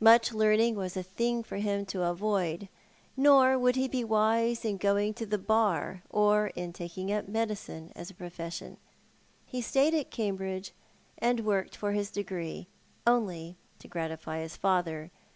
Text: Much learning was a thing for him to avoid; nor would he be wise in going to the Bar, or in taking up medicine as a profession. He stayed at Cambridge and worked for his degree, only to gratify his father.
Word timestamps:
Much 0.00 0.32
learning 0.32 0.74
was 0.74 0.96
a 0.96 1.02
thing 1.04 1.44
for 1.44 1.58
him 1.58 1.86
to 1.86 2.02
avoid; 2.02 2.68
nor 3.16 3.56
would 3.56 3.76
he 3.76 3.86
be 3.86 4.02
wise 4.02 4.64
in 4.64 4.76
going 4.76 5.14
to 5.14 5.24
the 5.24 5.38
Bar, 5.38 6.02
or 6.10 6.48
in 6.56 6.72
taking 6.72 7.12
up 7.12 7.28
medicine 7.28 7.92
as 7.94 8.10
a 8.10 8.14
profession. 8.14 8.78
He 9.46 9.60
stayed 9.62 9.94
at 9.94 10.10
Cambridge 10.10 10.72
and 11.18 11.46
worked 11.46 11.76
for 11.76 11.92
his 11.92 12.10
degree, 12.10 12.66
only 13.06 13.58
to 13.78 13.86
gratify 13.86 14.40
his 14.40 14.56
father. 14.56 15.12